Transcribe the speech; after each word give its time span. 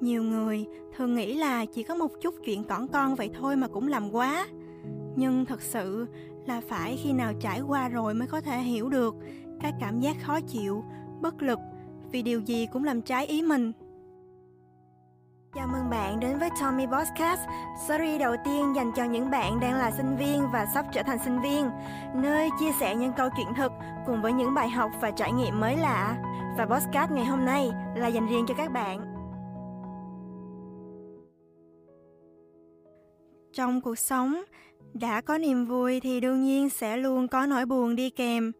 Nhiều 0.00 0.22
người 0.22 0.66
thường 0.96 1.14
nghĩ 1.14 1.34
là 1.34 1.64
chỉ 1.64 1.82
có 1.82 1.94
một 1.94 2.10
chút 2.20 2.34
chuyện 2.44 2.64
cỏn 2.64 2.86
con 2.88 3.14
vậy 3.14 3.30
thôi 3.40 3.56
mà 3.56 3.68
cũng 3.68 3.88
làm 3.88 4.10
quá. 4.10 4.46
Nhưng 5.16 5.44
thật 5.44 5.62
sự 5.62 6.06
là 6.46 6.60
phải 6.68 6.98
khi 7.02 7.12
nào 7.12 7.32
trải 7.40 7.60
qua 7.60 7.88
rồi 7.88 8.14
mới 8.14 8.28
có 8.28 8.40
thể 8.40 8.58
hiểu 8.58 8.88
được 8.88 9.14
cái 9.60 9.72
cảm 9.80 10.00
giác 10.00 10.16
khó 10.22 10.40
chịu, 10.40 10.84
bất 11.20 11.42
lực 11.42 11.58
vì 12.12 12.22
điều 12.22 12.40
gì 12.40 12.66
cũng 12.72 12.84
làm 12.84 13.02
trái 13.02 13.26
ý 13.26 13.42
mình. 13.42 13.72
Chào 15.54 15.68
mừng 15.72 15.90
bạn 15.90 16.20
đến 16.20 16.38
với 16.38 16.48
Tommy 16.60 16.86
Podcast, 16.86 17.40
series 17.88 18.20
đầu 18.20 18.36
tiên 18.44 18.72
dành 18.76 18.92
cho 18.96 19.04
những 19.04 19.30
bạn 19.30 19.60
đang 19.60 19.74
là 19.74 19.90
sinh 19.90 20.16
viên 20.16 20.46
và 20.52 20.66
sắp 20.74 20.86
trở 20.92 21.02
thành 21.02 21.18
sinh 21.24 21.40
viên, 21.40 21.70
nơi 22.14 22.50
chia 22.60 22.72
sẻ 22.80 22.96
những 22.96 23.12
câu 23.16 23.28
chuyện 23.36 23.54
thực 23.56 23.72
cùng 24.06 24.22
với 24.22 24.32
những 24.32 24.54
bài 24.54 24.68
học 24.68 24.90
và 25.00 25.10
trải 25.10 25.32
nghiệm 25.32 25.60
mới 25.60 25.76
lạ. 25.76 26.16
Và 26.58 26.66
podcast 26.66 27.10
ngày 27.10 27.24
hôm 27.24 27.44
nay 27.44 27.70
là 27.94 28.08
dành 28.08 28.26
riêng 28.26 28.44
cho 28.48 28.54
các 28.54 28.72
bạn. 28.72 29.09
Trong 33.60 33.80
cuộc 33.80 33.98
sống, 33.98 34.42
đã 34.94 35.20
có 35.20 35.38
niềm 35.38 35.66
vui 35.66 36.00
thì 36.00 36.20
đương 36.20 36.42
nhiên 36.42 36.70
sẽ 36.70 36.96
luôn 36.96 37.28
có 37.28 37.46
nỗi 37.46 37.66
buồn 37.66 37.96
đi 37.96 38.10
kèm. 38.10 38.52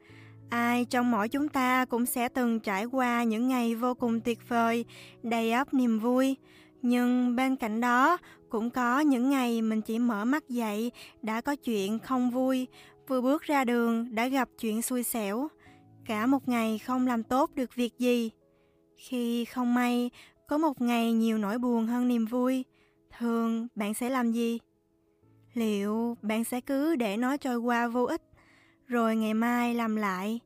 Ai 0.50 0.84
trong 0.84 1.10
mỗi 1.10 1.28
chúng 1.28 1.48
ta 1.48 1.84
cũng 1.84 2.06
sẽ 2.06 2.28
từng 2.28 2.60
trải 2.60 2.84
qua 2.84 3.22
những 3.22 3.48
ngày 3.48 3.74
vô 3.74 3.94
cùng 3.94 4.20
tuyệt 4.20 4.38
vời, 4.48 4.84
đầy 5.22 5.52
ắp 5.52 5.74
niềm 5.74 5.98
vui. 5.98 6.36
Nhưng 6.82 7.36
bên 7.36 7.56
cạnh 7.56 7.80
đó 7.80 8.18
cũng 8.48 8.70
có 8.70 9.00
những 9.00 9.30
ngày 9.30 9.62
mình 9.62 9.80
chỉ 9.82 9.98
mở 9.98 10.24
mắt 10.24 10.48
dậy 10.48 10.92
đã 11.22 11.40
có 11.40 11.56
chuyện 11.56 11.98
không 11.98 12.30
vui, 12.30 12.66
vừa 13.08 13.20
bước 13.20 13.42
ra 13.42 13.64
đường 13.64 14.14
đã 14.14 14.28
gặp 14.28 14.48
chuyện 14.60 14.82
xui 14.82 15.02
xẻo, 15.02 15.48
cả 16.06 16.26
một 16.26 16.48
ngày 16.48 16.78
không 16.78 17.06
làm 17.06 17.22
tốt 17.22 17.50
được 17.54 17.74
việc 17.74 17.98
gì. 17.98 18.30
Khi 18.96 19.44
không 19.44 19.74
may 19.74 20.10
có 20.48 20.58
một 20.58 20.80
ngày 20.80 21.12
nhiều 21.12 21.38
nỗi 21.38 21.58
buồn 21.58 21.86
hơn 21.86 22.08
niềm 22.08 22.26
vui, 22.26 22.64
thường 23.18 23.68
bạn 23.74 23.94
sẽ 23.94 24.10
làm 24.10 24.32
gì? 24.32 24.58
Liệu 25.54 26.16
bạn 26.22 26.44
sẽ 26.44 26.60
cứ 26.60 26.96
để 26.96 27.16
nó 27.16 27.36
trôi 27.36 27.56
qua 27.56 27.88
vô 27.88 28.04
ích, 28.04 28.22
rồi 28.86 29.16
ngày 29.16 29.34
mai 29.34 29.74
làm 29.74 29.96
lại, 29.96 30.40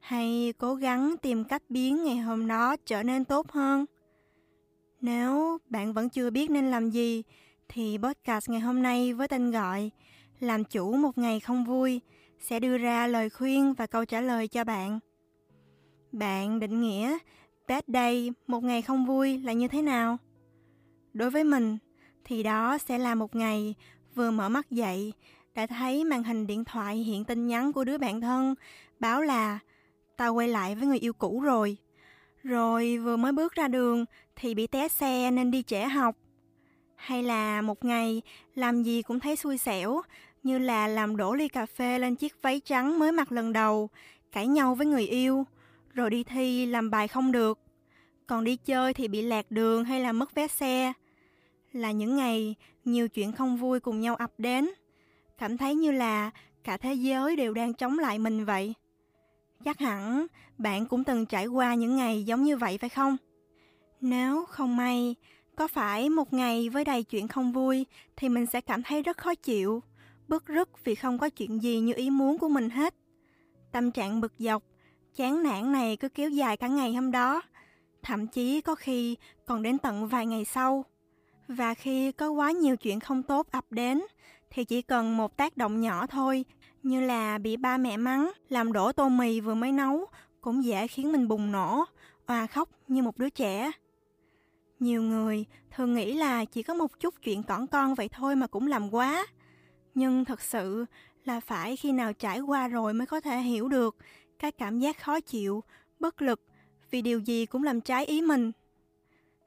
hay 0.00 0.52
cố 0.58 0.74
gắng 0.74 1.14
tìm 1.22 1.44
cách 1.44 1.62
biến 1.68 2.04
ngày 2.04 2.16
hôm 2.16 2.46
đó 2.46 2.76
trở 2.86 3.02
nên 3.02 3.24
tốt 3.24 3.50
hơn? 3.50 3.84
Nếu 5.00 5.58
bạn 5.68 5.92
vẫn 5.92 6.08
chưa 6.08 6.30
biết 6.30 6.50
nên 6.50 6.70
làm 6.70 6.90
gì, 6.90 7.22
thì 7.68 7.98
podcast 8.02 8.50
ngày 8.50 8.60
hôm 8.60 8.82
nay 8.82 9.14
với 9.14 9.28
tên 9.28 9.50
gọi 9.50 9.90
Làm 10.40 10.64
chủ 10.64 10.92
một 10.92 11.18
ngày 11.18 11.40
không 11.40 11.64
vui 11.64 12.00
sẽ 12.40 12.60
đưa 12.60 12.78
ra 12.78 13.06
lời 13.06 13.30
khuyên 13.30 13.74
và 13.74 13.86
câu 13.86 14.04
trả 14.04 14.20
lời 14.20 14.48
cho 14.48 14.64
bạn. 14.64 14.98
Bạn 16.12 16.60
định 16.60 16.80
nghĩa 16.80 17.18
bad 17.68 17.84
day, 17.86 18.32
một 18.46 18.64
ngày 18.64 18.82
không 18.82 19.06
vui 19.06 19.38
là 19.38 19.52
như 19.52 19.68
thế 19.68 19.82
nào? 19.82 20.16
Đối 21.14 21.30
với 21.30 21.44
mình, 21.44 21.78
thì 22.24 22.42
đó 22.42 22.78
sẽ 22.78 22.98
là 22.98 23.14
một 23.14 23.36
ngày 23.36 23.74
vừa 24.16 24.30
mở 24.30 24.48
mắt 24.48 24.70
dậy 24.70 25.12
đã 25.54 25.66
thấy 25.66 26.04
màn 26.04 26.22
hình 26.22 26.46
điện 26.46 26.64
thoại 26.64 26.96
hiện 26.96 27.24
tin 27.24 27.46
nhắn 27.46 27.72
của 27.72 27.84
đứa 27.84 27.98
bạn 27.98 28.20
thân 28.20 28.54
báo 29.00 29.22
là 29.22 29.58
tao 30.16 30.34
quay 30.34 30.48
lại 30.48 30.74
với 30.74 30.86
người 30.86 30.98
yêu 30.98 31.12
cũ 31.12 31.40
rồi. 31.40 31.76
Rồi 32.42 32.98
vừa 32.98 33.16
mới 33.16 33.32
bước 33.32 33.52
ra 33.54 33.68
đường 33.68 34.04
thì 34.36 34.54
bị 34.54 34.66
té 34.66 34.88
xe 34.88 35.30
nên 35.30 35.50
đi 35.50 35.62
trễ 35.62 35.84
học. 35.84 36.16
Hay 36.94 37.22
là 37.22 37.62
một 37.62 37.84
ngày 37.84 38.22
làm 38.54 38.82
gì 38.82 39.02
cũng 39.02 39.20
thấy 39.20 39.36
xui 39.36 39.58
xẻo, 39.58 40.00
như 40.42 40.58
là 40.58 40.88
làm 40.88 41.16
đổ 41.16 41.34
ly 41.34 41.48
cà 41.48 41.66
phê 41.66 41.98
lên 41.98 42.16
chiếc 42.16 42.42
váy 42.42 42.60
trắng 42.60 42.98
mới 42.98 43.12
mặc 43.12 43.32
lần 43.32 43.52
đầu, 43.52 43.90
cãi 44.32 44.46
nhau 44.46 44.74
với 44.74 44.86
người 44.86 45.06
yêu, 45.06 45.46
rồi 45.94 46.10
đi 46.10 46.24
thi 46.24 46.66
làm 46.66 46.90
bài 46.90 47.08
không 47.08 47.32
được. 47.32 47.58
Còn 48.26 48.44
đi 48.44 48.56
chơi 48.56 48.94
thì 48.94 49.08
bị 49.08 49.22
lạc 49.22 49.50
đường 49.50 49.84
hay 49.84 50.00
là 50.00 50.12
mất 50.12 50.34
vé 50.34 50.48
xe. 50.48 50.92
Là 51.72 51.90
những 51.90 52.16
ngày 52.16 52.54
nhiều 52.86 53.08
chuyện 53.08 53.32
không 53.32 53.56
vui 53.56 53.80
cùng 53.80 54.00
nhau 54.00 54.16
ập 54.16 54.32
đến. 54.38 54.70
Cảm 55.38 55.56
thấy 55.56 55.74
như 55.74 55.90
là 55.90 56.30
cả 56.64 56.76
thế 56.76 56.94
giới 56.94 57.36
đều 57.36 57.54
đang 57.54 57.74
chống 57.74 57.98
lại 57.98 58.18
mình 58.18 58.44
vậy. 58.44 58.74
Chắc 59.64 59.78
hẳn 59.78 60.26
bạn 60.58 60.86
cũng 60.86 61.04
từng 61.04 61.26
trải 61.26 61.46
qua 61.46 61.74
những 61.74 61.96
ngày 61.96 62.24
giống 62.24 62.42
như 62.42 62.56
vậy 62.56 62.78
phải 62.78 62.90
không? 62.90 63.16
Nếu 64.00 64.44
không 64.44 64.76
may, 64.76 65.14
có 65.56 65.68
phải 65.68 66.10
một 66.10 66.32
ngày 66.32 66.68
với 66.68 66.84
đầy 66.84 67.02
chuyện 67.02 67.28
không 67.28 67.52
vui 67.52 67.86
thì 68.16 68.28
mình 68.28 68.46
sẽ 68.46 68.60
cảm 68.60 68.82
thấy 68.82 69.02
rất 69.02 69.16
khó 69.16 69.34
chịu, 69.34 69.82
bức 70.28 70.46
rứt 70.46 70.84
vì 70.84 70.94
không 70.94 71.18
có 71.18 71.28
chuyện 71.28 71.62
gì 71.62 71.80
như 71.80 71.92
ý 71.96 72.10
muốn 72.10 72.38
của 72.38 72.48
mình 72.48 72.70
hết. 72.70 72.94
Tâm 73.72 73.90
trạng 73.90 74.20
bực 74.20 74.32
dọc, 74.38 74.62
chán 75.14 75.42
nản 75.42 75.72
này 75.72 75.96
cứ 75.96 76.08
kéo 76.08 76.30
dài 76.30 76.56
cả 76.56 76.68
ngày 76.68 76.94
hôm 76.94 77.10
đó, 77.10 77.42
thậm 78.02 78.26
chí 78.26 78.60
có 78.60 78.74
khi 78.74 79.16
còn 79.46 79.62
đến 79.62 79.78
tận 79.78 80.08
vài 80.08 80.26
ngày 80.26 80.44
sau. 80.44 80.84
Và 81.48 81.74
khi 81.74 82.12
có 82.12 82.30
quá 82.30 82.50
nhiều 82.50 82.76
chuyện 82.76 83.00
không 83.00 83.22
tốt 83.22 83.46
ập 83.50 83.64
đến 83.70 84.02
thì 84.50 84.64
chỉ 84.64 84.82
cần 84.82 85.16
một 85.16 85.36
tác 85.36 85.56
động 85.56 85.80
nhỏ 85.80 86.06
thôi, 86.06 86.44
như 86.82 87.00
là 87.00 87.38
bị 87.38 87.56
ba 87.56 87.76
mẹ 87.76 87.96
mắng, 87.96 88.32
làm 88.48 88.72
đổ 88.72 88.92
tô 88.92 89.08
mì 89.08 89.40
vừa 89.40 89.54
mới 89.54 89.72
nấu 89.72 90.06
cũng 90.40 90.64
dễ 90.64 90.86
khiến 90.86 91.12
mình 91.12 91.28
bùng 91.28 91.52
nổ, 91.52 91.84
hoa 92.26 92.46
khóc 92.46 92.68
như 92.88 93.02
một 93.02 93.18
đứa 93.18 93.28
trẻ. 93.28 93.70
Nhiều 94.80 95.02
người 95.02 95.44
thường 95.70 95.94
nghĩ 95.94 96.14
là 96.14 96.44
chỉ 96.44 96.62
có 96.62 96.74
một 96.74 97.00
chút 97.00 97.14
chuyện 97.22 97.42
cỏn 97.42 97.66
con 97.66 97.94
vậy 97.94 98.08
thôi 98.08 98.36
mà 98.36 98.46
cũng 98.46 98.66
làm 98.66 98.94
quá. 98.94 99.26
Nhưng 99.94 100.24
thật 100.24 100.40
sự 100.40 100.84
là 101.24 101.40
phải 101.40 101.76
khi 101.76 101.92
nào 101.92 102.12
trải 102.12 102.40
qua 102.40 102.68
rồi 102.68 102.94
mới 102.94 103.06
có 103.06 103.20
thể 103.20 103.38
hiểu 103.38 103.68
được 103.68 103.96
cái 104.38 104.52
cảm 104.52 104.78
giác 104.78 104.98
khó 104.98 105.20
chịu, 105.20 105.62
bất 106.00 106.22
lực 106.22 106.40
vì 106.90 107.02
điều 107.02 107.20
gì 107.20 107.46
cũng 107.46 107.62
làm 107.62 107.80
trái 107.80 108.06
ý 108.06 108.22
mình. 108.22 108.52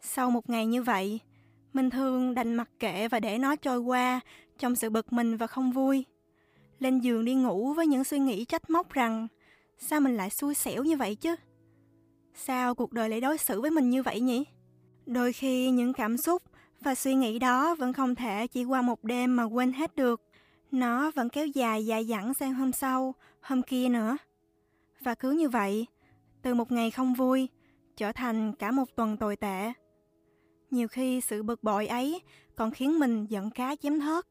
Sau 0.02 0.32
một 0.32 0.50
ngày 0.50 0.66
như 0.66 0.84
vậy, 0.84 1.20
mình 1.74 1.90
thường 1.90 2.36
đành 2.36 2.56
mặc 2.56 2.70
kệ 2.80 3.08
và 3.08 3.20
để 3.20 3.38
nó 3.38 3.56
trôi 3.56 3.80
qua 3.80 4.20
trong 4.58 4.76
sự 4.76 4.90
bực 4.90 5.14
mình 5.14 5.38
và 5.38 5.48
không 5.48 5.72
vui. 5.72 6.06
Lên 6.80 7.00
giường 7.00 7.26
đi 7.26 7.34
ngủ 7.34 7.74
với 7.74 7.88
những 7.88 8.04
suy 8.04 8.20
nghĩ 8.20 8.46
trách 8.46 8.70
móc 8.70 8.94
rằng 8.94 9.28
sao 9.78 10.00
mình 10.00 10.18
lại 10.18 10.30
xui 10.30 10.54
xẻo 10.54 10.84
như 10.84 10.98
vậy 10.98 11.16
chứ? 11.16 11.36
Sao 12.34 12.76
cuộc 12.76 12.92
đời 12.94 13.10
lại 13.10 13.22
đối 13.22 13.38
xử 13.38 13.62
với 13.62 13.72
mình 13.72 13.90
như 13.90 14.04
vậy 14.04 14.20
nhỉ? 14.20 14.46
Đôi 15.06 15.34
khi 15.34 15.70
những 15.72 15.94
cảm 15.94 16.18
xúc 16.18 16.44
và 16.82 16.96
suy 16.96 17.16
nghĩ 17.16 17.40
đó 17.40 17.76
vẫn 17.76 17.94
không 17.94 18.16
thể 18.16 18.48
chỉ 18.48 18.64
qua 18.64 18.82
một 18.82 19.04
đêm 19.04 19.36
mà 19.36 19.44
quên 19.44 19.74
hết 19.74 19.96
được. 19.96 20.22
Nó 20.72 21.12
vẫn 21.12 21.30
kéo 21.30 21.48
dài 21.48 21.86
dài 21.86 22.06
dẳng 22.06 22.34
sang 22.34 22.54
hôm 22.54 22.72
sau, 22.72 23.16
hôm 23.42 23.62
kia 23.62 23.90
nữa. 23.90 24.18
Và 25.02 25.16
cứ 25.16 25.32
như 25.32 25.50
vậy, 25.50 25.86
từ 26.42 26.54
một 26.54 26.72
ngày 26.72 26.92
không 26.92 27.14
vui, 27.14 27.50
trở 27.98 28.12
thành 28.12 28.54
cả 28.54 28.72
một 28.72 28.96
tuần 28.96 29.18
tồi 29.18 29.36
tệ. 29.36 29.74
Nhiều 30.72 30.88
khi 30.88 31.22
sự 31.22 31.44
bực 31.44 31.64
bội 31.64 31.88
ấy 31.88 32.22
còn 32.56 32.72
khiến 32.72 33.00
mình 33.00 33.26
giận 33.26 33.50
cá 33.50 33.76
chém 33.76 34.00
thớt, 34.00 34.26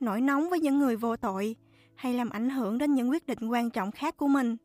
nổi 0.00 0.20
nóng 0.20 0.50
với 0.50 0.60
những 0.60 0.78
người 0.78 0.96
vô 0.96 1.16
tội 1.16 1.56
hay 1.94 2.14
làm 2.14 2.30
ảnh 2.30 2.50
hưởng 2.50 2.78
đến 2.78 2.94
những 2.94 3.10
quyết 3.10 3.26
định 3.26 3.48
quan 3.48 3.70
trọng 3.70 3.92
khác 3.92 4.16
của 4.16 4.28
mình. 4.28 4.56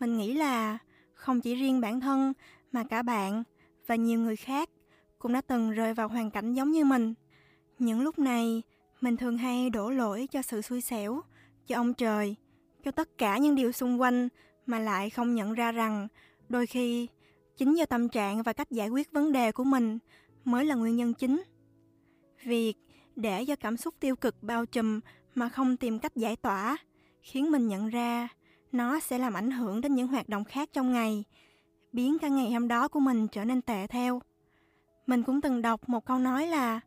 Mình 0.00 0.18
nghĩ 0.18 0.34
là 0.34 0.78
không 1.14 1.40
chỉ 1.40 1.54
riêng 1.54 1.80
bản 1.80 2.00
thân 2.00 2.32
mà 2.72 2.84
cả 2.84 3.02
bạn 3.02 3.42
và 3.86 3.94
nhiều 3.94 4.20
người 4.20 4.36
khác 4.36 4.70
cũng 5.18 5.32
đã 5.32 5.40
từng 5.40 5.70
rơi 5.70 5.94
vào 5.94 6.08
hoàn 6.08 6.30
cảnh 6.30 6.54
giống 6.54 6.70
như 6.70 6.84
mình. 6.84 7.14
Những 7.78 8.00
lúc 8.00 8.18
này, 8.18 8.62
mình 9.00 9.16
thường 9.16 9.38
hay 9.38 9.70
đổ 9.70 9.90
lỗi 9.90 10.28
cho 10.30 10.42
sự 10.42 10.62
xui 10.62 10.80
xẻo, 10.80 11.20
cho 11.66 11.76
ông 11.76 11.94
trời, 11.94 12.36
cho 12.84 12.90
tất 12.90 13.18
cả 13.18 13.38
những 13.38 13.54
điều 13.54 13.72
xung 13.72 14.00
quanh 14.00 14.28
mà 14.66 14.78
lại 14.78 15.10
không 15.10 15.34
nhận 15.34 15.52
ra 15.52 15.72
rằng 15.72 16.08
đôi 16.48 16.66
khi 16.66 17.08
chính 17.56 17.74
do 17.74 17.86
tâm 17.86 18.08
trạng 18.08 18.42
và 18.42 18.52
cách 18.52 18.70
giải 18.70 18.88
quyết 18.88 19.12
vấn 19.12 19.32
đề 19.32 19.52
của 19.52 19.64
mình 19.64 19.98
mới 20.44 20.64
là 20.64 20.74
nguyên 20.74 20.96
nhân 20.96 21.14
chính. 21.14 21.42
Việc 22.44 22.74
để 23.16 23.44
cho 23.44 23.56
cảm 23.56 23.76
xúc 23.76 23.94
tiêu 24.00 24.16
cực 24.16 24.42
bao 24.42 24.66
trùm 24.66 25.00
mà 25.34 25.48
không 25.48 25.76
tìm 25.76 25.98
cách 25.98 26.16
giải 26.16 26.36
tỏa 26.36 26.76
khiến 27.22 27.50
mình 27.50 27.68
nhận 27.68 27.88
ra 27.88 28.28
nó 28.72 29.00
sẽ 29.00 29.18
làm 29.18 29.34
ảnh 29.34 29.50
hưởng 29.50 29.80
đến 29.80 29.94
những 29.94 30.08
hoạt 30.08 30.28
động 30.28 30.44
khác 30.44 30.68
trong 30.72 30.92
ngày, 30.92 31.24
biến 31.92 32.18
cả 32.18 32.28
ngày 32.28 32.52
hôm 32.52 32.68
đó 32.68 32.88
của 32.88 33.00
mình 33.00 33.28
trở 33.28 33.44
nên 33.44 33.62
tệ 33.62 33.86
theo. 33.86 34.20
Mình 35.06 35.22
cũng 35.22 35.40
từng 35.40 35.62
đọc 35.62 35.88
một 35.88 36.04
câu 36.06 36.18
nói 36.18 36.46
là 36.46 36.80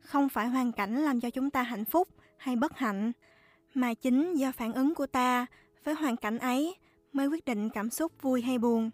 không 0.00 0.28
phải 0.28 0.48
hoàn 0.48 0.72
cảnh 0.72 0.96
làm 0.96 1.20
cho 1.20 1.30
chúng 1.30 1.50
ta 1.50 1.62
hạnh 1.62 1.84
phúc 1.84 2.08
hay 2.36 2.56
bất 2.56 2.78
hạnh, 2.78 3.12
mà 3.74 3.94
chính 3.94 4.34
do 4.34 4.52
phản 4.52 4.72
ứng 4.72 4.94
của 4.94 5.06
ta 5.06 5.46
với 5.84 5.94
hoàn 5.94 6.16
cảnh 6.16 6.38
ấy 6.38 6.76
mới 7.12 7.26
quyết 7.26 7.44
định 7.44 7.70
cảm 7.70 7.90
xúc 7.90 8.12
vui 8.22 8.42
hay 8.42 8.58
buồn. 8.58 8.90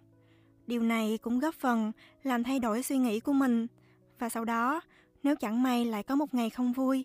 Điều 0.67 0.83
này 0.83 1.19
cũng 1.23 1.39
góp 1.39 1.55
phần 1.55 1.93
làm 2.23 2.45
thay 2.45 2.59
đổi 2.59 2.83
suy 2.83 2.99
nghĩ 2.99 3.21
của 3.21 3.33
mình 3.33 3.67
và 4.19 4.29
sau 4.29 4.45
đó 4.45 4.81
nếu 5.23 5.37
chẳng 5.37 5.63
may 5.63 5.85
lại 5.85 6.03
có 6.03 6.17
một 6.17 6.35
ngày 6.35 6.51
không 6.51 6.73
vui, 6.73 7.05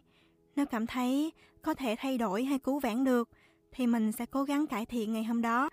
nếu 0.56 0.66
cảm 0.66 0.88
thấy 0.88 1.32
có 1.62 1.74
thể 1.74 1.96
thay 2.00 2.18
đổi 2.18 2.44
hay 2.44 2.60
cứu 2.60 2.80
vãn 2.80 3.04
được 3.04 3.30
thì 3.72 3.88
mình 3.88 4.12
sẽ 4.12 4.26
cố 4.26 4.44
gắng 4.44 4.68
cải 4.68 4.86
thiện 4.86 5.14
ngày 5.14 5.24
hôm 5.24 5.42
đó 5.42 5.70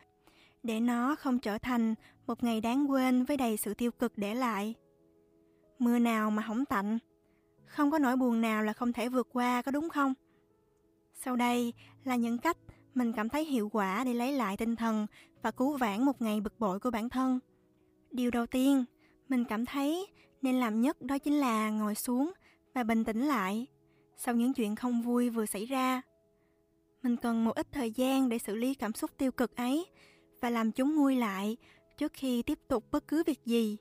để 0.63 0.81
nó 0.81 1.17
không 1.17 1.39
trở 1.39 1.59
thành 1.59 1.95
một 2.27 2.45
ngày 2.45 2.61
đáng 2.61 2.91
quên 2.91 3.25
với 3.25 3.37
đầy 3.37 3.57
sự 3.57 3.75
tiêu 3.75 3.91
cực 3.91 4.19
để 4.19 4.35
lại. 4.35 4.75
Mưa 5.79 5.99
nào 5.99 6.31
mà 6.31 6.43
hỏng 6.43 6.65
tạnh, 6.65 6.99
không 7.67 7.91
có 7.91 7.99
nỗi 7.99 8.17
buồn 8.17 8.41
nào 8.41 8.63
là 8.63 8.73
không 8.73 8.93
thể 8.93 9.09
vượt 9.09 9.29
qua 9.33 9.63
có 9.63 9.71
đúng 9.71 9.89
không? 9.89 10.15
Sau 11.15 11.37
đây 11.37 11.73
là 12.05 12.17
những 12.17 12.39
cách 12.39 12.57
mình 12.95 13.13
cảm 13.13 13.29
thấy 13.29 13.45
hiệu 13.45 13.69
quả 13.69 14.05
để 14.05 14.15
lấy 14.15 14.33
lại 14.33 14.57
tinh 14.57 14.77
thần 14.77 15.07
và 15.43 15.51
cứu 15.51 15.77
vãn 15.77 16.03
một 16.03 16.23
ngày 16.23 16.41
bực 16.41 16.61
bội 16.61 16.81
của 16.81 16.91
bản 16.91 17.09
thân. 17.09 17.39
Điều 18.11 18.31
đầu 18.31 18.47
tiên, 18.47 18.85
mình 19.29 19.45
cảm 19.45 19.67
thấy 19.67 20.07
Nên 20.43 20.61
làm 20.61 20.81
nhất 20.81 21.03
đó 21.03 21.19
chính 21.19 21.35
là 21.35 21.71
ngồi 21.71 21.95
xuống 21.95 22.33
và 22.75 22.83
bình 22.83 23.05
tĩnh 23.05 23.21
lại 23.21 23.67
sau 24.17 24.35
những 24.35 24.55
chuyện 24.55 24.77
không 24.77 25.03
vui 25.03 25.31
vừa 25.31 25.47
xảy 25.47 25.65
ra. 25.65 26.03
Mình 27.03 27.17
cần 27.17 27.45
một 27.45 27.55
ít 27.55 27.67
thời 27.73 27.91
gian 27.91 28.29
để 28.29 28.39
xử 28.39 28.55
lý 28.55 28.75
cảm 28.75 28.93
xúc 28.93 29.11
tiêu 29.19 29.33
cực 29.33 29.57
ấy 29.57 29.87
và 30.41 30.51
làm 30.51 30.73
chúng 30.73 30.97
nguôi 30.97 31.17
lại 31.17 31.57
trước 31.99 32.13
khi 32.13 32.43
tiếp 32.43 32.59
tục 32.69 32.85
bất 32.91 33.09
cứ 33.09 33.23
việc 33.27 33.45
gì. 33.45 33.77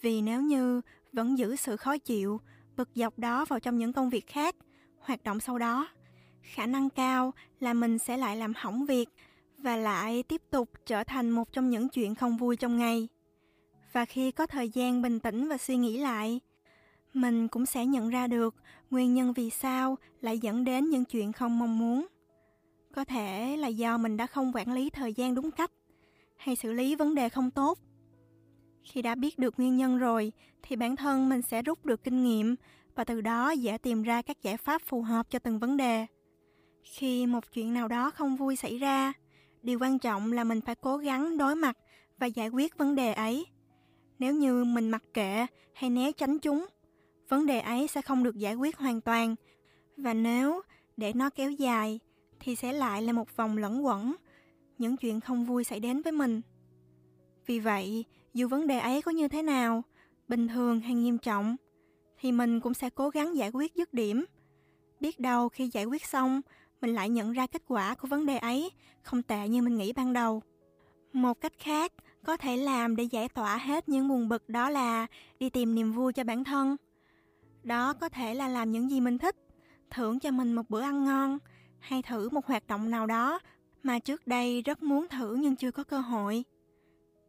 Vì 0.00 0.22
nếu 0.22 0.42
như 0.42 0.80
vẫn 1.12 1.38
giữ 1.38 1.56
sự 1.56 1.76
khó 1.76 1.98
chịu, 1.98 2.40
bực 2.76 2.88
dọc 2.94 3.18
đó 3.18 3.44
vào 3.44 3.60
trong 3.60 3.78
những 3.78 3.92
công 3.92 4.10
việc 4.10 4.26
khác, 4.26 4.56
hoạt 4.98 5.24
động 5.24 5.40
sau 5.40 5.58
đó, 5.58 5.88
khả 6.42 6.66
năng 6.66 6.90
cao 6.90 7.32
là 7.60 7.74
mình 7.74 7.98
sẽ 7.98 8.16
lại 8.16 8.36
làm 8.36 8.52
hỏng 8.56 8.86
việc 8.86 9.08
và 9.58 9.76
lại 9.76 10.22
tiếp 10.22 10.42
tục 10.50 10.70
trở 10.86 11.04
thành 11.04 11.30
một 11.30 11.52
trong 11.52 11.70
những 11.70 11.88
chuyện 11.88 12.14
không 12.14 12.36
vui 12.36 12.56
trong 12.56 12.76
ngày. 12.76 13.08
Và 13.92 14.04
khi 14.04 14.30
có 14.30 14.46
thời 14.46 14.68
gian 14.68 15.02
bình 15.02 15.20
tĩnh 15.20 15.48
và 15.48 15.58
suy 15.58 15.76
nghĩ 15.76 15.98
lại, 15.98 16.40
mình 17.14 17.48
cũng 17.48 17.66
sẽ 17.66 17.86
nhận 17.86 18.08
ra 18.08 18.26
được 18.26 18.54
nguyên 18.90 19.14
nhân 19.14 19.32
vì 19.32 19.50
sao 19.50 19.98
lại 20.20 20.38
dẫn 20.38 20.64
đến 20.64 20.90
những 20.90 21.04
chuyện 21.04 21.32
không 21.32 21.58
mong 21.58 21.78
muốn. 21.78 22.06
Có 22.94 23.04
thể 23.04 23.56
là 23.56 23.68
do 23.68 23.98
mình 23.98 24.16
đã 24.16 24.26
không 24.26 24.52
quản 24.54 24.72
lý 24.72 24.90
thời 24.90 25.14
gian 25.14 25.34
đúng 25.34 25.50
cách 25.50 25.70
hay 26.36 26.56
xử 26.56 26.72
lý 26.72 26.94
vấn 26.94 27.14
đề 27.14 27.28
không 27.28 27.50
tốt. 27.50 27.78
Khi 28.82 29.02
đã 29.02 29.14
biết 29.14 29.38
được 29.38 29.54
nguyên 29.58 29.76
nhân 29.76 29.98
rồi 29.98 30.32
thì 30.62 30.76
bản 30.76 30.96
thân 30.96 31.28
mình 31.28 31.42
sẽ 31.42 31.62
rút 31.62 31.86
được 31.86 32.04
kinh 32.04 32.24
nghiệm 32.24 32.56
và 32.94 33.04
từ 33.04 33.20
đó 33.20 33.50
dễ 33.50 33.78
tìm 33.78 34.02
ra 34.02 34.22
các 34.22 34.42
giải 34.42 34.56
pháp 34.56 34.82
phù 34.82 35.02
hợp 35.02 35.30
cho 35.30 35.38
từng 35.38 35.58
vấn 35.58 35.76
đề. 35.76 36.06
Khi 36.82 37.26
một 37.26 37.52
chuyện 37.52 37.74
nào 37.74 37.88
đó 37.88 38.10
không 38.10 38.36
vui 38.36 38.56
xảy 38.56 38.78
ra, 38.78 39.12
điều 39.62 39.78
quan 39.78 39.98
trọng 39.98 40.32
là 40.32 40.44
mình 40.44 40.60
phải 40.60 40.74
cố 40.74 40.96
gắng 40.96 41.38
đối 41.38 41.54
mặt 41.54 41.76
và 42.18 42.26
giải 42.26 42.48
quyết 42.48 42.78
vấn 42.78 42.94
đề 42.94 43.12
ấy. 43.12 43.46
Nếu 44.20 44.34
như 44.34 44.64
mình 44.64 44.90
mặc 44.90 45.02
kệ 45.14 45.46
hay 45.72 45.90
né 45.90 46.12
tránh 46.12 46.38
chúng, 46.38 46.66
vấn 47.28 47.46
đề 47.46 47.60
ấy 47.60 47.86
sẽ 47.86 48.02
không 48.02 48.22
được 48.22 48.36
giải 48.36 48.54
quyết 48.54 48.76
hoàn 48.76 49.00
toàn. 49.00 49.34
Và 49.96 50.14
nếu 50.14 50.62
để 50.96 51.12
nó 51.12 51.30
kéo 51.30 51.50
dài 51.50 52.00
thì 52.40 52.56
sẽ 52.56 52.72
lại 52.72 53.02
là 53.02 53.12
một 53.12 53.36
vòng 53.36 53.56
lẫn 53.56 53.86
quẩn, 53.86 54.16
những 54.78 54.96
chuyện 54.96 55.20
không 55.20 55.44
vui 55.44 55.64
xảy 55.64 55.80
đến 55.80 56.02
với 56.02 56.12
mình. 56.12 56.40
Vì 57.46 57.60
vậy, 57.60 58.04
dù 58.34 58.48
vấn 58.48 58.66
đề 58.66 58.78
ấy 58.78 59.02
có 59.02 59.10
như 59.10 59.28
thế 59.28 59.42
nào, 59.42 59.82
bình 60.28 60.48
thường 60.48 60.80
hay 60.80 60.94
nghiêm 60.94 61.18
trọng, 61.18 61.56
thì 62.18 62.32
mình 62.32 62.60
cũng 62.60 62.74
sẽ 62.74 62.90
cố 62.90 63.10
gắng 63.10 63.36
giải 63.36 63.50
quyết 63.50 63.74
dứt 63.74 63.94
điểm. 63.94 64.24
Biết 65.00 65.20
đâu 65.20 65.48
khi 65.48 65.70
giải 65.72 65.84
quyết 65.84 66.06
xong, 66.06 66.40
mình 66.80 66.94
lại 66.94 67.08
nhận 67.08 67.32
ra 67.32 67.46
kết 67.46 67.62
quả 67.68 67.94
của 67.94 68.08
vấn 68.08 68.26
đề 68.26 68.38
ấy 68.38 68.70
không 69.02 69.22
tệ 69.22 69.48
như 69.48 69.62
mình 69.62 69.76
nghĩ 69.76 69.92
ban 69.92 70.12
đầu. 70.12 70.42
Một 71.12 71.40
cách 71.40 71.52
khác 71.58 71.92
có 72.24 72.36
thể 72.36 72.56
làm 72.56 72.96
để 72.96 73.04
giải 73.04 73.28
tỏa 73.28 73.56
hết 73.56 73.88
những 73.88 74.08
buồn 74.08 74.28
bực 74.28 74.48
đó 74.48 74.70
là 74.70 75.06
đi 75.38 75.50
tìm 75.50 75.74
niềm 75.74 75.92
vui 75.92 76.12
cho 76.12 76.24
bản 76.24 76.44
thân. 76.44 76.76
Đó 77.62 77.92
có 77.92 78.08
thể 78.08 78.34
là 78.34 78.48
làm 78.48 78.72
những 78.72 78.90
gì 78.90 79.00
mình 79.00 79.18
thích, 79.18 79.36
thưởng 79.90 80.20
cho 80.20 80.30
mình 80.30 80.52
một 80.52 80.70
bữa 80.70 80.80
ăn 80.80 81.04
ngon, 81.04 81.38
hay 81.78 82.02
thử 82.02 82.28
một 82.28 82.46
hoạt 82.46 82.66
động 82.66 82.90
nào 82.90 83.06
đó 83.06 83.40
mà 83.82 83.98
trước 83.98 84.26
đây 84.26 84.62
rất 84.62 84.82
muốn 84.82 85.08
thử 85.08 85.34
nhưng 85.34 85.56
chưa 85.56 85.70
có 85.70 85.84
cơ 85.84 86.00
hội. 86.00 86.44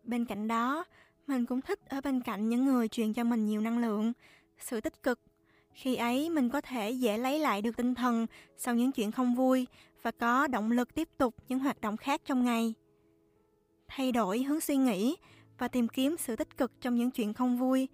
Bên 0.03 0.25
cạnh 0.25 0.47
đó, 0.47 0.85
mình 1.27 1.45
cũng 1.45 1.61
thích 1.61 1.79
ở 1.89 2.01
bên 2.01 2.21
cạnh 2.21 2.49
những 2.49 2.65
người 2.65 2.87
truyền 2.87 3.13
cho 3.13 3.23
mình 3.23 3.45
nhiều 3.45 3.61
năng 3.61 3.79
lượng, 3.79 4.13
sự 4.59 4.81
tích 4.81 5.03
cực. 5.03 5.19
Khi 5.73 5.95
ấy 5.95 6.29
mình 6.29 6.49
có 6.49 6.61
thể 6.61 6.91
dễ 6.91 7.17
lấy 7.17 7.39
lại 7.39 7.61
được 7.61 7.77
tinh 7.77 7.95
thần 7.95 8.27
sau 8.57 8.75
những 8.75 8.91
chuyện 8.91 9.11
không 9.11 9.35
vui 9.35 9.67
và 10.01 10.11
có 10.11 10.47
động 10.47 10.71
lực 10.71 10.95
tiếp 10.95 11.09
tục 11.17 11.35
những 11.47 11.59
hoạt 11.59 11.81
động 11.81 11.97
khác 11.97 12.21
trong 12.25 12.45
ngày. 12.45 12.73
Thay 13.95 14.11
đổi 14.11 14.43
hướng 14.43 14.61
suy 14.61 14.75
nghĩ 14.77 15.15
và 15.57 15.67
tìm 15.67 15.87
kiếm 15.87 16.15
sự 16.19 16.35
tích 16.35 16.57
cực 16.57 16.71
trong 16.81 16.95
những 16.95 17.11
chuyện 17.11 17.33
không 17.33 17.57
vui 17.57 17.87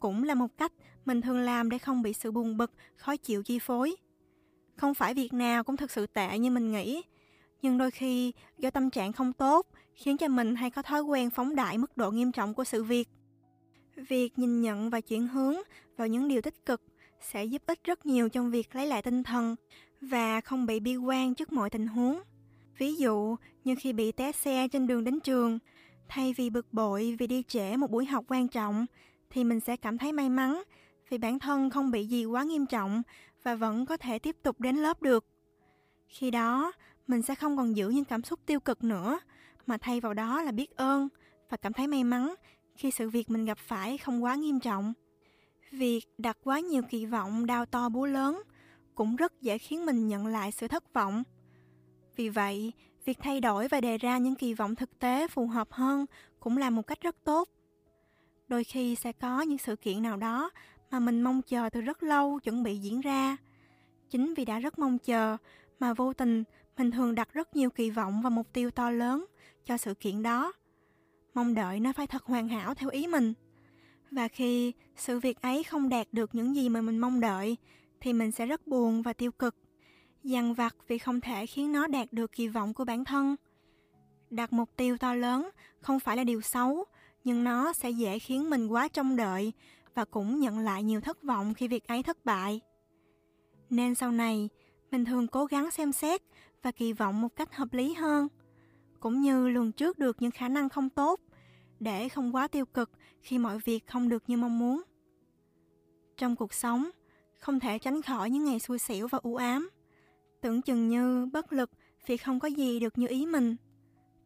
cũng 0.00 0.24
là 0.24 0.34
một 0.34 0.58
cách 0.58 0.72
mình 1.04 1.20
thường 1.20 1.38
làm 1.38 1.70
để 1.70 1.78
không 1.78 2.02
bị 2.02 2.12
sự 2.12 2.30
buồn 2.32 2.56
bực, 2.56 2.72
khó 2.96 3.16
chịu 3.16 3.42
chi 3.42 3.58
phối. 3.58 3.96
Không 4.76 4.94
phải 4.94 5.14
việc 5.14 5.32
nào 5.32 5.64
cũng 5.64 5.76
thực 5.76 5.90
sự 5.90 6.06
tệ 6.06 6.38
như 6.38 6.50
mình 6.50 6.72
nghĩ, 6.72 7.02
nhưng 7.62 7.78
đôi 7.78 7.90
khi 7.90 8.32
do 8.58 8.70
tâm 8.70 8.90
trạng 8.90 9.12
không 9.12 9.32
tốt 9.32 9.66
khiến 9.94 10.16
cho 10.16 10.28
mình 10.28 10.54
hay 10.54 10.70
có 10.70 10.82
thói 10.82 11.02
quen 11.02 11.30
phóng 11.30 11.54
đại 11.54 11.78
mức 11.78 11.96
độ 11.96 12.10
nghiêm 12.10 12.32
trọng 12.32 12.54
của 12.54 12.64
sự 12.64 12.84
việc. 12.84 13.08
Việc 13.96 14.38
nhìn 14.38 14.60
nhận 14.60 14.90
và 14.90 15.00
chuyển 15.00 15.28
hướng 15.28 15.56
vào 15.96 16.08
những 16.08 16.28
điều 16.28 16.42
tích 16.42 16.66
cực 16.66 16.82
sẽ 17.20 17.44
giúp 17.44 17.62
ích 17.66 17.84
rất 17.84 18.06
nhiều 18.06 18.28
trong 18.28 18.50
việc 18.50 18.74
lấy 18.74 18.86
lại 18.86 19.02
tinh 19.02 19.22
thần 19.22 19.56
và 20.00 20.40
không 20.40 20.66
bị 20.66 20.80
bi 20.80 20.96
quan 20.96 21.34
trước 21.34 21.52
mọi 21.52 21.70
tình 21.70 21.86
huống. 21.86 22.20
Ví 22.80 22.96
dụ 22.96 23.36
như 23.64 23.74
khi 23.78 23.92
bị 23.92 24.12
té 24.12 24.32
xe 24.32 24.68
trên 24.68 24.86
đường 24.86 25.04
đến 25.04 25.20
trường, 25.20 25.58
thay 26.08 26.34
vì 26.36 26.50
bực 26.50 26.72
bội 26.72 27.16
vì 27.18 27.26
đi 27.26 27.42
trễ 27.48 27.76
một 27.76 27.90
buổi 27.90 28.06
học 28.06 28.24
quan 28.28 28.48
trọng, 28.48 28.86
thì 29.30 29.44
mình 29.44 29.60
sẽ 29.60 29.76
cảm 29.76 29.98
thấy 29.98 30.12
may 30.12 30.28
mắn 30.28 30.62
vì 31.08 31.18
bản 31.18 31.38
thân 31.38 31.70
không 31.70 31.90
bị 31.90 32.06
gì 32.06 32.24
quá 32.24 32.44
nghiêm 32.44 32.66
trọng 32.66 33.02
và 33.42 33.54
vẫn 33.54 33.86
có 33.86 33.96
thể 33.96 34.18
tiếp 34.18 34.36
tục 34.42 34.60
đến 34.60 34.76
lớp 34.76 35.02
được. 35.02 35.24
Khi 36.08 36.30
đó, 36.30 36.72
mình 37.06 37.22
sẽ 37.22 37.34
không 37.34 37.56
còn 37.56 37.76
giữ 37.76 37.88
những 37.88 38.04
cảm 38.04 38.22
xúc 38.22 38.40
tiêu 38.46 38.60
cực 38.60 38.84
nữa, 38.84 39.20
mà 39.66 39.78
thay 39.80 40.00
vào 40.00 40.14
đó 40.14 40.42
là 40.42 40.52
biết 40.52 40.76
ơn 40.76 41.08
và 41.50 41.56
cảm 41.56 41.72
thấy 41.72 41.86
may 41.86 42.04
mắn 42.04 42.34
khi 42.76 42.90
sự 42.90 43.10
việc 43.10 43.30
mình 43.30 43.44
gặp 43.44 43.58
phải 43.58 43.98
không 43.98 44.24
quá 44.24 44.34
nghiêm 44.34 44.60
trọng. 44.60 44.92
Việc 45.70 46.00
đặt 46.18 46.36
quá 46.44 46.60
nhiều 46.60 46.82
kỳ 46.90 47.06
vọng 47.06 47.46
đau 47.46 47.66
to 47.66 47.88
búa 47.88 48.06
lớn 48.06 48.42
cũng 48.94 49.16
rất 49.16 49.40
dễ 49.40 49.58
khiến 49.58 49.86
mình 49.86 50.08
nhận 50.08 50.26
lại 50.26 50.52
sự 50.52 50.68
thất 50.68 50.92
vọng. 50.94 51.22
Vì 52.20 52.28
vậy, 52.28 52.72
việc 53.04 53.18
thay 53.20 53.40
đổi 53.40 53.68
và 53.68 53.80
đề 53.80 53.98
ra 53.98 54.18
những 54.18 54.34
kỳ 54.34 54.54
vọng 54.54 54.74
thực 54.74 54.98
tế 54.98 55.28
phù 55.28 55.46
hợp 55.46 55.72
hơn 55.72 56.06
cũng 56.40 56.56
là 56.56 56.70
một 56.70 56.86
cách 56.86 57.00
rất 57.00 57.16
tốt. 57.24 57.48
Đôi 58.48 58.64
khi 58.64 58.94
sẽ 58.94 59.12
có 59.12 59.40
những 59.40 59.58
sự 59.58 59.76
kiện 59.76 60.02
nào 60.02 60.16
đó 60.16 60.50
mà 60.90 61.00
mình 61.00 61.22
mong 61.22 61.42
chờ 61.42 61.68
từ 61.72 61.80
rất 61.80 62.02
lâu 62.02 62.38
chuẩn 62.38 62.62
bị 62.62 62.78
diễn 62.78 63.00
ra. 63.00 63.36
Chính 64.10 64.34
vì 64.34 64.44
đã 64.44 64.58
rất 64.58 64.78
mong 64.78 64.98
chờ 64.98 65.36
mà 65.78 65.94
vô 65.94 66.12
tình 66.12 66.44
mình 66.76 66.90
thường 66.90 67.14
đặt 67.14 67.32
rất 67.32 67.56
nhiều 67.56 67.70
kỳ 67.70 67.90
vọng 67.90 68.22
và 68.22 68.30
mục 68.30 68.52
tiêu 68.52 68.70
to 68.70 68.90
lớn 68.90 69.26
cho 69.66 69.76
sự 69.76 69.94
kiện 69.94 70.22
đó. 70.22 70.52
Mong 71.34 71.54
đợi 71.54 71.80
nó 71.80 71.92
phải 71.92 72.06
thật 72.06 72.24
hoàn 72.24 72.48
hảo 72.48 72.74
theo 72.74 72.90
ý 72.90 73.06
mình. 73.06 73.32
Và 74.10 74.28
khi 74.28 74.72
sự 74.96 75.20
việc 75.20 75.42
ấy 75.42 75.62
không 75.62 75.88
đạt 75.88 76.06
được 76.12 76.34
những 76.34 76.56
gì 76.56 76.68
mà 76.68 76.80
mình 76.80 76.98
mong 76.98 77.20
đợi 77.20 77.56
thì 78.00 78.12
mình 78.12 78.30
sẽ 78.30 78.46
rất 78.46 78.66
buồn 78.66 79.02
và 79.02 79.12
tiêu 79.12 79.32
cực. 79.32 79.54
Dằn 80.24 80.54
vặt 80.54 80.76
vì 80.88 80.98
không 80.98 81.20
thể 81.20 81.46
khiến 81.46 81.72
nó 81.72 81.86
đạt 81.86 82.12
được 82.12 82.32
kỳ 82.32 82.48
vọng 82.48 82.74
của 82.74 82.84
bản 82.84 83.04
thân. 83.04 83.36
Đặt 84.30 84.52
mục 84.52 84.70
tiêu 84.76 84.98
to 84.98 85.14
lớn 85.14 85.50
không 85.80 86.00
phải 86.00 86.16
là 86.16 86.24
điều 86.24 86.40
xấu, 86.40 86.84
nhưng 87.24 87.44
nó 87.44 87.72
sẽ 87.72 87.90
dễ 87.90 88.18
khiến 88.18 88.50
mình 88.50 88.66
quá 88.66 88.88
trông 88.88 89.16
đợi 89.16 89.52
và 89.94 90.04
cũng 90.04 90.40
nhận 90.40 90.58
lại 90.58 90.82
nhiều 90.82 91.00
thất 91.00 91.22
vọng 91.22 91.54
khi 91.54 91.68
việc 91.68 91.86
ấy 91.86 92.02
thất 92.02 92.24
bại. 92.24 92.60
Nên 93.70 93.94
sau 93.94 94.12
này, 94.12 94.48
mình 94.90 95.04
thường 95.04 95.26
cố 95.26 95.44
gắng 95.44 95.70
xem 95.70 95.92
xét 95.92 96.22
và 96.62 96.70
kỳ 96.70 96.92
vọng 96.92 97.20
một 97.20 97.36
cách 97.36 97.54
hợp 97.54 97.68
lý 97.72 97.94
hơn, 97.94 98.28
cũng 99.00 99.20
như 99.20 99.48
lường 99.48 99.72
trước 99.72 99.98
được 99.98 100.22
những 100.22 100.30
khả 100.30 100.48
năng 100.48 100.68
không 100.68 100.90
tốt 100.90 101.20
để 101.80 102.08
không 102.08 102.34
quá 102.34 102.48
tiêu 102.48 102.66
cực 102.66 102.90
khi 103.22 103.38
mọi 103.38 103.58
việc 103.58 103.86
không 103.86 104.08
được 104.08 104.22
như 104.26 104.36
mong 104.36 104.58
muốn. 104.58 104.82
Trong 106.16 106.36
cuộc 106.36 106.54
sống, 106.54 106.90
không 107.38 107.60
thể 107.60 107.78
tránh 107.78 108.02
khỏi 108.02 108.30
những 108.30 108.44
ngày 108.44 108.58
xui 108.58 108.78
xẻo 108.78 109.08
và 109.08 109.18
u 109.22 109.36
ám, 109.36 109.70
tưởng 110.40 110.62
chừng 110.62 110.88
như 110.88 111.26
bất 111.26 111.52
lực 111.52 111.70
vì 112.06 112.16
không 112.16 112.40
có 112.40 112.48
gì 112.48 112.80
được 112.80 112.98
như 112.98 113.06
ý 113.06 113.26
mình. 113.26 113.56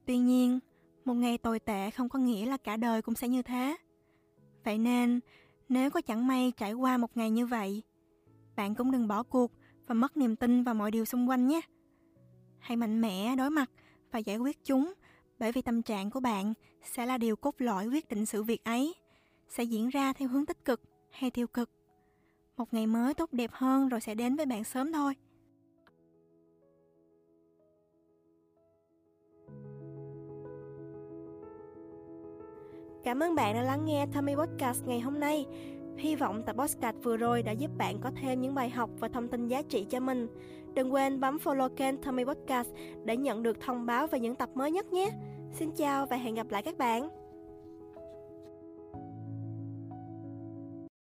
Tuy 0.07 0.19
nhiên, 0.19 0.59
một 1.05 1.15
ngày 1.15 1.39
tồi 1.39 1.59
tệ 1.59 1.91
không 1.91 2.09
có 2.09 2.19
nghĩa 2.19 2.47
là 2.47 2.57
cả 2.57 2.77
đời 2.77 3.03
cũng 3.03 3.15
sẽ 3.15 3.29
như 3.29 3.43
thế. 3.43 3.77
Vậy 4.65 4.79
nên, 4.79 5.21
nếu 5.69 5.91
có 5.91 6.01
chẳng 6.01 6.27
may 6.27 6.53
trải 6.57 6.73
qua 6.73 6.97
một 6.97 7.17
ngày 7.17 7.31
như 7.31 7.47
vậy, 7.47 7.83
bạn 8.57 8.75
cũng 8.75 8.91
đừng 8.91 9.09
bỏ 9.09 9.23
cuộc 9.23 9.53
và 9.87 9.95
mất 9.95 10.17
niềm 10.17 10.37
tin 10.37 10.65
vào 10.65 10.75
mọi 10.75 10.91
điều 10.91 11.05
xung 11.05 11.29
quanh 11.29 11.49
nhé. 11.49 11.61
Hãy 12.59 12.77
mạnh 12.77 13.01
mẽ 13.01 13.37
đối 13.37 13.51
mặt 13.51 13.71
và 14.11 14.19
giải 14.19 14.37
quyết 14.37 14.65
chúng 14.65 14.93
bởi 15.39 15.53
vì 15.53 15.63
tâm 15.63 15.83
trạng 15.83 16.11
của 16.11 16.21
bạn 16.21 16.55
sẽ 16.83 17.07
là 17.07 17.19
điều 17.19 17.37
cốt 17.37 17.55
lõi 17.59 17.87
quyết 17.87 18.09
định 18.09 18.27
sự 18.27 18.43
việc 18.43 18.65
ấy 18.65 18.95
sẽ 19.49 19.65
diễn 19.65 19.89
ra 19.89 20.13
theo 20.13 20.29
hướng 20.29 20.47
tích 20.47 20.65
cực 20.65 20.81
hay 21.11 21.31
tiêu 21.31 21.47
cực. 21.47 21.71
Một 22.57 22.75
ngày 22.75 22.87
mới 22.87 23.15
tốt 23.15 23.33
đẹp 23.33 23.51
hơn 23.53 23.89
rồi 23.89 24.01
sẽ 24.01 24.15
đến 24.15 24.37
với 24.37 24.47
bạn 24.47 24.65
sớm 24.65 24.93
thôi. 24.93 25.15
Cảm 33.05 33.23
ơn 33.23 33.35
bạn 33.35 33.55
đã 33.55 33.63
lắng 33.63 33.85
nghe 33.85 34.07
Tommy 34.15 34.35
Podcast 34.35 34.87
ngày 34.87 35.01
hôm 35.01 35.21
nay. 35.21 35.47
Hy 35.97 36.17
vọng 36.17 36.43
tập 36.47 36.57
podcast 36.59 36.97
vừa 37.03 37.17
rồi 37.17 37.43
đã 37.43 37.53
giúp 37.53 37.71
bạn 37.79 37.99
có 38.01 38.11
thêm 38.23 38.41
những 38.41 38.55
bài 38.55 38.71
học 38.71 38.91
và 38.99 39.09
thông 39.09 39.29
tin 39.29 39.49
giá 39.49 39.63
trị 39.63 39.87
cho 39.91 40.01
mình. 40.01 40.27
Đừng 40.75 40.93
quên 40.93 41.21
bấm 41.21 41.39
follow 41.45 41.69
kênh 41.69 41.97
Tommy 41.97 42.25
Podcast 42.25 42.69
để 43.05 43.17
nhận 43.17 43.43
được 43.43 43.61
thông 43.61 43.87
báo 43.87 44.07
về 44.07 44.21
những 44.21 44.35
tập 44.35 44.49
mới 44.55 44.71
nhất 44.71 44.93
nhé. 44.93 45.11
Xin 45.53 45.71
chào 45.71 46.07
và 46.07 46.17
hẹn 46.17 46.35
gặp 46.35 46.51
lại 46.51 46.63
các 46.63 46.79
bạn. 46.79 47.24